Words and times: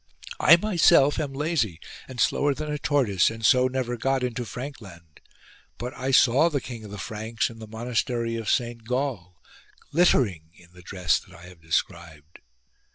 I 0.39 0.55
myself 0.57 1.19
am 1.19 1.31
lazy 1.33 1.79
and 2.07 2.19
slower 2.19 2.55
than 2.55 2.71
a 2.71 2.79
tortoise, 2.79 3.29
and 3.29 3.45
so 3.45 3.67
never 3.67 3.97
got 3.97 4.23
into 4.23 4.45
Frankland; 4.45 5.19
but 5.77 5.93
I 5.95 6.09
saw 6.09 6.49
the 6.49 6.59
King 6.59 6.83
of 6.83 6.89
the 6.89 6.97
Franks 6.97 7.51
in 7.51 7.59
the 7.59 7.67
monastery 7.67 8.35
of 8.37 8.49
Saint 8.49 8.85
Gall, 8.87 9.39
glittering 9.91 10.49
in 10.55 10.71
the 10.73 10.81
dress 10.81 11.19
that 11.19 11.35
I 11.35 11.43
have 11.43 11.61
described. 11.61 12.39